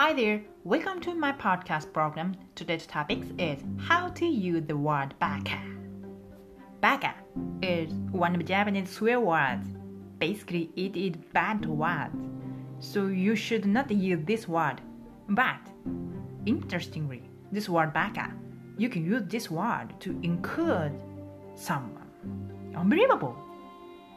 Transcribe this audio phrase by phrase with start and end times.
[0.00, 2.34] Hi there, welcome to my podcast program.
[2.54, 5.60] Today's topic is how to use the word baka.
[6.80, 7.12] Baka
[7.60, 9.66] is one of Japanese swear words.
[10.18, 12.16] Basically, it is bad words.
[12.78, 14.80] So you should not use this word.
[15.28, 15.60] But,
[16.46, 18.32] interestingly, this word baka,
[18.78, 20.98] you can use this word to include
[21.54, 22.72] someone.
[22.74, 23.36] Unbelievable!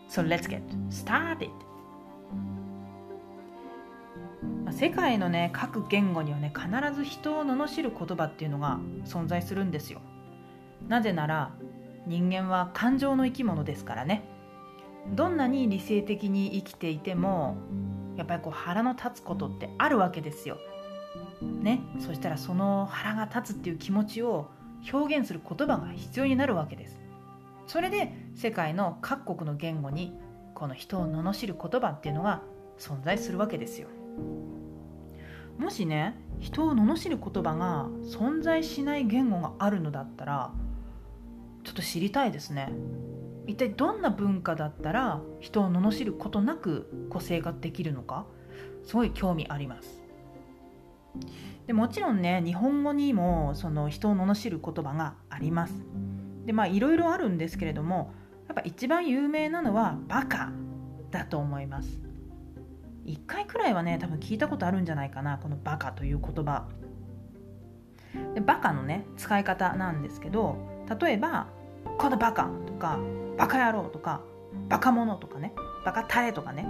[0.08, 1.52] So let's get started.
[4.74, 10.02] 世界のね各言語にはね必ず人を罵る言葉っていうのが存在するんですよ。
[10.88, 11.52] なぜなら
[12.08, 14.24] 人間は感情の生き物ですからね。
[15.16, 17.56] どんなに理性的に生きていても
[18.16, 20.58] やっぱりこう腹の立つことってあるわけですよ。
[21.42, 21.82] ね。
[22.00, 24.50] そしたらその腹が立つっていう気持ちを
[24.92, 27.00] 表現する言葉が必要になるわけです。
[27.68, 30.14] それで世界の各国の言語に
[30.56, 32.42] この人を罵る言葉っていうのが
[32.80, 33.88] 存在するわけですよ。
[35.58, 40.52] もしね人を罵る言葉が存在しない言語があるのだったら
[41.64, 42.74] ちょっと知りたいですね。
[43.46, 48.26] 一体どんな文化だったら人を罵ることなく個性ができるのか
[48.84, 50.04] すごい興味あります。
[51.68, 55.74] でもちろんね日本語にもその人を罵る言葉があります。
[56.46, 58.14] でまあいろいろあるんですけれども
[58.48, 60.52] やっぱ一番有名なのはバカ
[61.12, 62.03] だと思います。
[63.06, 66.68] 1回くらいはね多分聞いたことあるんじゃないかなこのバカという言葉。
[68.36, 70.56] でバカのね使い方なんですけど
[71.02, 71.48] 例えば
[71.98, 73.00] このバカとか
[73.38, 74.22] バカ野郎とか
[74.70, 76.64] バカ者とかねバカタレとかね、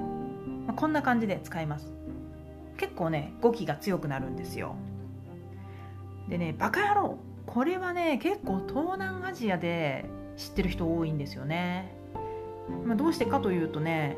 [0.66, 1.94] まあ、こんな感じで使います。
[2.78, 4.76] 結構ね語気が強くなるんですよ。
[6.30, 10.06] でねバカ野郎これはね結構東南アジアで
[10.38, 11.94] 知ってる人多いんですよね、
[12.86, 14.18] まあ、どうしてかというとね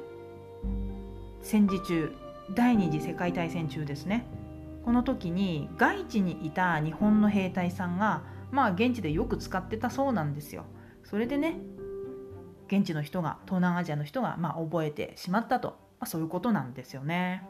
[1.46, 2.12] 戦時中
[2.56, 4.26] 第二次世界大戦中ですね。
[4.84, 10.66] この時に外地にいた日本の兵隊さんがまあ現地でよく使ってたそうなんですよ。
[11.04, 11.60] それでね
[12.66, 17.48] 現地の人が東南アジアの人がまあ覚えてしまったと、まあ、そういうことなんですよね。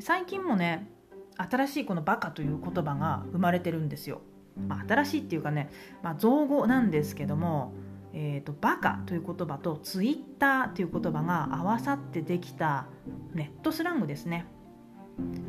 [0.00, 0.90] 最近もね
[1.36, 4.22] 新しいこのバカという言葉が生まれてるんですよ、
[4.66, 5.70] まあ、新しいっていうかね、
[6.02, 7.72] まあ、造語なんですけども
[8.14, 12.86] えーと、バカという言葉とツイッターという言葉が合わさってできた
[13.34, 14.46] ネットスラングですね。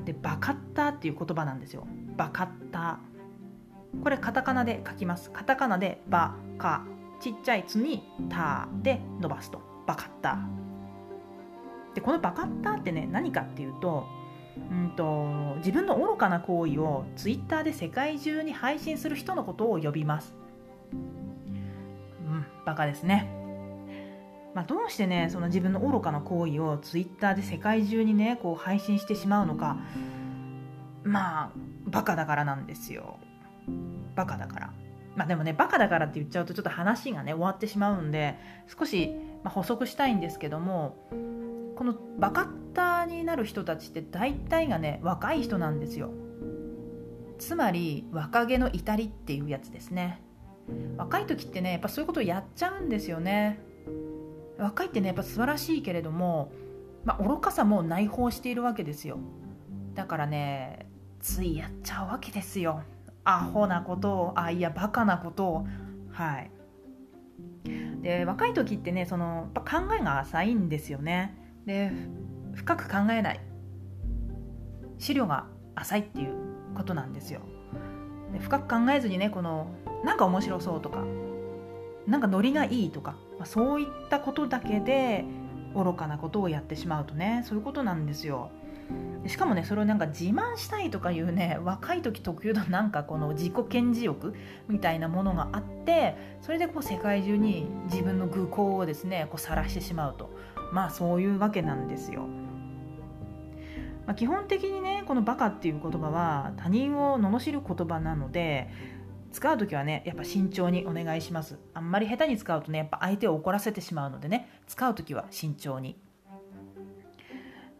[0.05, 1.85] で、バカッターっていう言葉なんですよ。
[2.15, 4.01] バカッター。
[4.01, 5.31] これカタカナで書きます。
[5.31, 6.85] カタカナでバカ、
[7.19, 9.61] ちっちゃい「つ」に「タ」で伸ばすと。
[9.85, 11.95] バカッター。
[11.95, 14.07] で、このバカッターってね、何かっていうと、
[14.57, 20.35] うんと自分の愚かな行為をツイッターで世界中に配信する人のことを呼びます。
[22.65, 23.29] バカですね。
[24.53, 29.77] まあ、どうしてねその自分の愚かな行為をツイッターで世界中にねこう配信してしまうのか。
[31.03, 31.51] まあ
[31.85, 33.17] バカだからなんですよ。
[34.15, 34.73] バカだから。
[35.15, 38.37] まあでもねバカだからって言っちゃうとちょっと話がね終わってしまうんで
[38.67, 39.11] 少し、
[39.43, 40.97] ま補足したいんですけども
[41.75, 46.11] このバカッターになる人たちって大体がね若い人なんですよ。
[47.39, 50.21] つまり若気の至りっていうやつですね。
[50.97, 53.59] 若い時ってねやっぱそういうことをやっちゃうんですよね。
[54.57, 56.51] 若いってねやっぱ素晴らしいけれども、
[57.03, 59.19] まあ、愚かさも内包しているわけですよ。
[59.95, 60.87] だからね
[61.19, 62.83] ついやっちゃうわけですよ。
[63.25, 65.67] アホなことをあいやバカなことを。
[66.11, 66.51] はい。
[68.01, 69.63] で若い時ってねその考
[69.99, 71.35] えが浅いんですよね。
[71.65, 71.91] で
[72.53, 73.39] 深く考えない。
[74.97, 76.33] 資料が浅いっていう
[76.75, 77.41] ことなんですよ。
[78.39, 79.67] 深く考えずにねこの
[80.03, 81.03] なんか面白そうとか
[82.07, 85.25] なんかノリがいいとか、まあ、そういったことだけで
[85.75, 88.51] 愚かなことをやってしまうとねそういうことなんですよ
[89.25, 94.35] しかもねそれをなんか自慢したいとかいうね若い時特有のなんかこの自己顕示欲
[94.67, 100.29] みたいなものがあってそれでこう世界中に自分の愚行をですねこう晒してしまうと
[100.73, 102.27] まあそういうわけなんですよ。
[104.05, 108.69] まあ、基本的にねこのバカっていう言葉は他人を罵る言葉なので
[109.31, 111.57] 使う時はねやっぱ慎重にお願いします。
[111.73, 115.97] あんまり下手に使うとねやっぱ相手を怒らせてしまうのでね使う時は慎重に。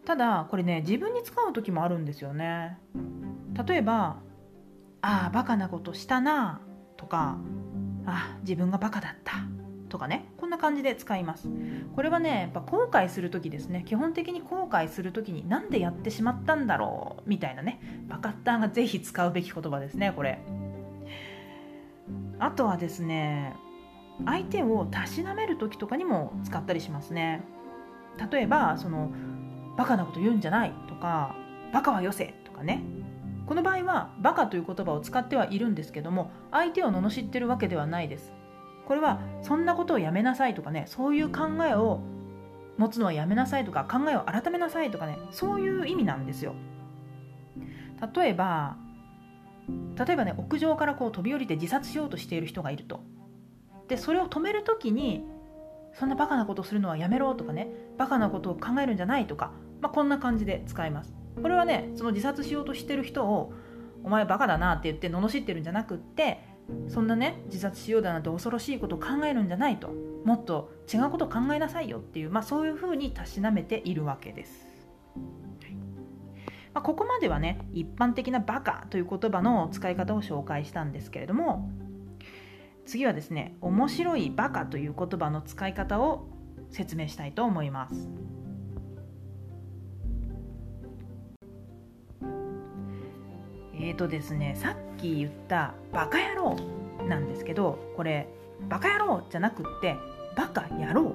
[0.05, 2.79] ただこれね自分に使う時もあるんですよね。
[3.67, 4.17] 例えば
[5.01, 6.59] 「ああバカなことしたな」
[6.97, 7.37] とか
[8.05, 9.33] 「ああ自分がバカだった」
[9.93, 11.47] とかねこんな感じで使います。
[11.95, 13.83] これはねやっぱ後悔する時ですね。
[13.85, 20.39] 基本的に後悔する時になんでやってしまったんだろうみたいなねバカッターがぜひ使うべき言葉ですねこれ。
[22.39, 23.55] あとはですね
[24.25, 27.43] 相手をたしなめる時とかにも使ったりしますね。
[28.31, 29.11] 例えばその
[29.77, 31.35] バカなこと言うんじゃないとか
[31.71, 32.81] バカはよせとかね。
[33.45, 38.33] この場合はバカという言葉を使ってはいるんですけども相手を罵ってるわけではないです。
[38.87, 42.01] これはそんなことをやめなさいとかねそういう考えを
[42.77, 46.55] 持つのはやめなさいとか考えを改めなさいとかねそういう意味なんですよ。
[48.15, 48.77] 例えば
[49.95, 53.01] 例えばね屋上からこう飛び降りて自殺しようとしている人がいると。
[53.87, 55.23] でそれを止める時に
[55.93, 59.51] そんなバカなことするのはやめろとかねバカなことを考えるんじゃないとか、
[59.81, 61.13] まあ、こんな感じで使います。
[61.41, 63.53] これはねその自殺しようとしてる人を
[64.03, 66.52] お前バカだなって言って罵ってるんじゃなくって
[66.87, 69.89] そんなね自殺しようだなんて恐ろしいことを考えるんじゃないと
[70.25, 74.73] もっと違うことを考えなさいよっていう、まあ、そういうふうにたしなめているわけです。
[76.73, 81.69] まあ、ここまではね一般的なバカという言葉の使い方を紹介したんですけれども
[82.85, 86.27] 次はですね面白いバカという言葉の使い方を
[86.71, 88.09] 説明したいと思います。
[93.83, 96.55] えーとですね、さっき言った「バカ野郎」
[97.05, 98.29] なんですけどこれ
[98.69, 99.97] 「バカ野郎」じゃなくって
[100.37, 101.13] 「バカ野郎」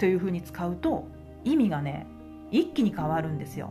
[0.00, 1.06] というふうに使うと
[1.44, 2.08] 意味がね
[2.50, 3.70] 一気に変わるんですよ。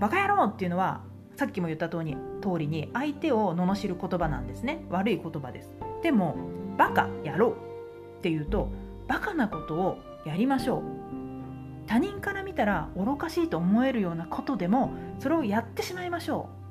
[0.00, 1.02] バカ野郎っていうのは
[1.36, 4.86] さっきも言った通り通りに相手を罵る言葉なんですね。
[4.88, 5.76] 悪い言葉です。
[6.02, 6.36] でも
[6.78, 7.54] バカ野郎
[8.18, 8.70] っていうと
[9.08, 10.82] バカなことをやりましょう。
[11.86, 16.61] 他人から見たら愚かしいと思えるようなことでもそれをやってしまいましょう。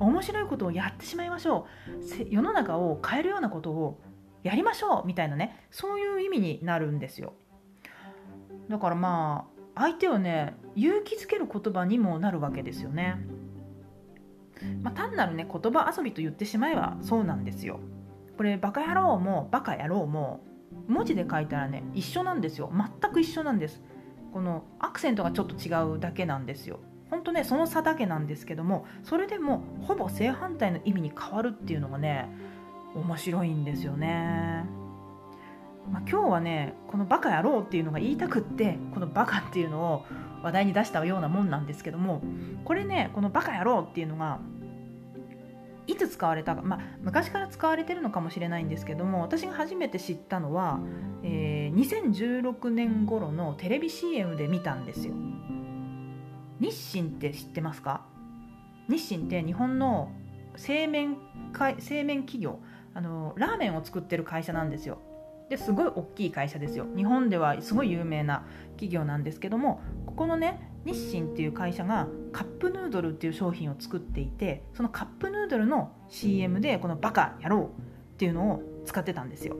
[0.00, 2.26] 面白いことをやってしまいましょう。
[2.28, 4.00] 世の中を変えるようなことを
[4.42, 5.66] やりましょうみたいなね。
[5.70, 7.34] そういう意味になるんですよ。
[8.68, 13.18] だからまあ相手をね勇気づける言葉にもなるわけですよね。
[14.82, 17.80] まあ、単なるね言葉遊びと言ってしまえばそうなんですよ。
[18.36, 20.40] これバカ野郎もバカ野郎も
[20.86, 22.72] 文字で書いたらね一緒なんですよ。
[22.72, 23.82] 全く一緒なんです。
[24.32, 26.78] このアクセントがちょっと違うだけなんですよ。
[27.10, 32.28] 本当ねその差だけなんですけどもそれでもほぼ正反対の意味に変わるっていうのがね
[32.94, 34.64] 面白いんですよね、
[35.90, 40.04] まあ、今日はねこのバカ野郎っていうのが言いたくってこのバカっていうのを
[40.42, 42.22] 話題に出したようなもんなんですけども
[42.64, 44.40] これねこのバカ野郎っていうのが
[45.86, 50.78] いつ使われたか、まあ、昔から使われてるのかもしれないんですけども私が初めて知ったのは、
[51.24, 55.14] えー、2016年頃のテレビ CM で見たんですよ。
[56.60, 58.04] 日清って知ってますか？
[58.88, 60.10] 日清って日本の
[60.56, 61.16] 製麺
[61.78, 62.58] 製麺企業
[62.92, 64.98] あのラーメンを作ってる会社なんですよ。
[65.48, 66.86] ですごい大きい会社ですよ。
[66.96, 77.70] 日本ではすごい有名な企業なんですけどもここのね日清っていう会社がカップヌードルっていう商品を作っていてそのカップヌードルの CM でこの「バカ野郎」
[78.14, 79.56] っていうのを使ってたんですよ。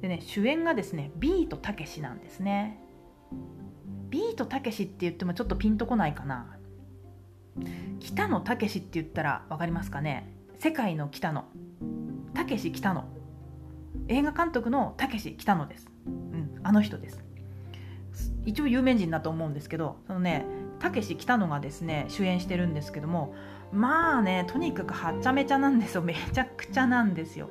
[0.00, 2.78] でね主演がですねビートたけしなんですね。
[4.12, 6.58] ビートたけしって言ってもちょっとピンとこないかな。
[7.98, 10.30] 北野たけしって言ったら分かりますかね？
[10.58, 11.46] 世界の北野。
[12.34, 13.04] たけし北野。
[14.08, 17.24] 映画監督のたけし北野です、うん、あの人です。
[18.44, 20.44] 一応有名人だと思うんですけどそのね
[20.78, 23.34] たけし北野がですね主演してるんですけども
[23.72, 26.02] まあねとにかくはっちゃめちゃなんですよ。
[26.02, 27.48] めちゃくちゃなんですよ。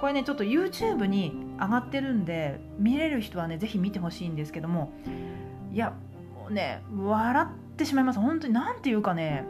[0.00, 4.92] これねちょっと YouTube に上がってるんで見れる人はねぜひ見てほしいんですけども
[5.72, 5.94] いや
[6.34, 8.20] もうね笑ってしまいます。
[8.20, 9.44] 本当に何ていうかね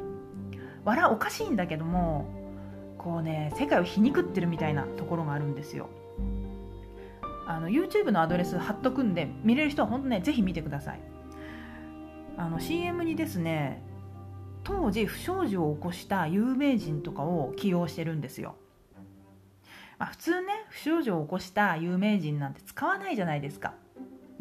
[0.84, 2.26] 笑おかしいんだけども
[2.98, 5.88] こうね世界を皮肉ってるみたいなところがあるんですよ。
[7.46, 11.00] あの YouTube のアドレス貼っとくんで見れる人は本当ねぜひ見てください。
[12.36, 13.82] あの CM にですね
[14.64, 18.54] 当時不祥事を起こした有名人とかを起用してるんですよ、
[19.98, 23.74] まあ、普通ね不祥事を起こした有名人なんて使わないじゃないですか。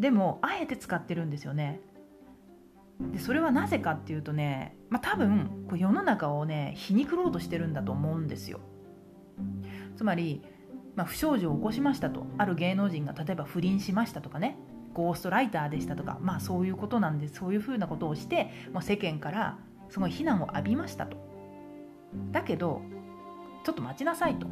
[0.01, 1.79] でもあえて使ってるんですよね。
[3.13, 8.59] でそれはなぜかっていうとね、まあ、多分こう世の中をね皮肉ろうとしてるんだと思うんですよ。
[9.95, 10.43] つまり
[10.93, 12.25] まあ、不祥事を起こしましたと。
[12.37, 14.57] ある芸能人が例えば不倫しましたとかね。
[14.93, 16.17] ゴーストライターでしたとか。
[16.21, 19.57] まあそういうことなんでそういうふうなことをして、まあ、世間から
[19.89, 21.15] すごい非難を浴びましたと。
[22.33, 22.81] だけど
[23.63, 24.47] ちょっと待ちなさいと。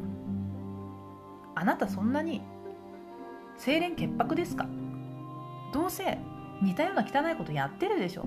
[1.54, 2.40] あなたそんなに
[3.62, 4.66] 清廉潔白ですか？
[5.72, 6.18] どうせ
[6.62, 8.26] 似たような汚いことやってるでしょ。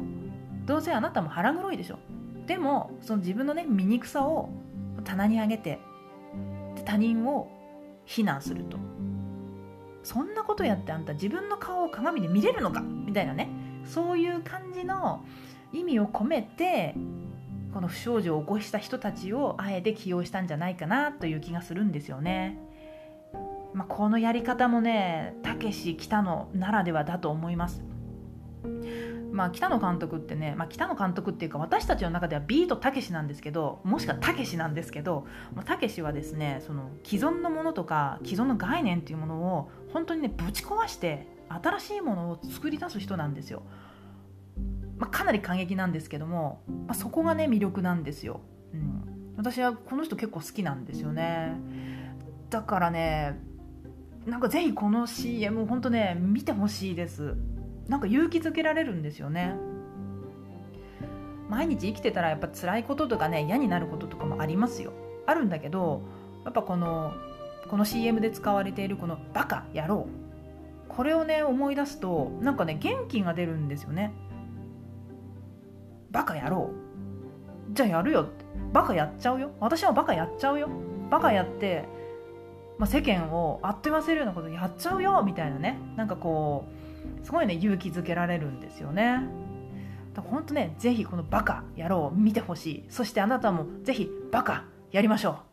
[0.66, 2.00] どうせあなたも腹黒いでしょ。
[2.48, 4.50] でもその自分のね醜さを
[5.04, 5.80] 棚に上げて
[6.86, 7.50] 他人を
[8.06, 8.78] 非難すると。
[10.04, 12.82] そんなことやってあんた自分の顔を鏡で見れるのか？
[12.82, 13.50] みたいなね。
[13.86, 15.24] そういう感じの
[15.72, 16.96] 意味を込めて
[17.74, 22.58] この不祥事を起こした人たちをあえて起用したんじゃないかなという気がするんですよね。
[23.74, 27.84] まあ、このやり方もねたけし北野ならではだと思います。
[29.32, 35.26] まあ、北野監督ってね、まあ、北野監督っていうか私たちの中ではビートたけしなんですけどもしくはたけしなんですけど
[35.66, 43.64] たけしはですねその既存のものとか既存の概念っていうものを本当にねぶち壊して新しいものを作り出す人なんですよ。
[44.98, 48.42] まあ、かなり過激なんですけども、まあ、そこがね魅力なんですよ、
[48.74, 51.58] うん、私はこの人結構好きなんですよね
[52.50, 53.40] だからね
[54.26, 57.36] なんかぜひこの CM 本当ね見てほしいです。
[57.88, 59.56] なんか勇気づけられるんですよね。
[61.50, 64.94] 毎日生きてたらやっぱ辛いこととかね嫌になることとかもありますよ。
[65.26, 66.02] あるんだけど
[66.46, 67.14] やっぱこの
[67.70, 70.08] この CM で使われているこの「バカ野郎」
[70.88, 74.14] これをね思い出すとなんかね元気が出るんですよね。
[76.12, 76.70] バカ野郎。
[77.72, 78.28] じゃあやるよ
[78.72, 79.52] バカやっちゃうよ。
[79.60, 80.70] 私はバカやっちゃうよ。
[81.10, 81.86] バカやって
[82.84, 85.80] まあ、世間をあっと言わせるようなことやっちゃうよみたいなね。
[85.96, 86.66] なんかこ
[87.22, 89.22] うすごいね勇気づけられるんですよね。
[90.18, 92.84] 本当ねぜひこのバカ野郎を見てほしい。
[92.90, 95.40] そしてあなたもぜひバカやりましょ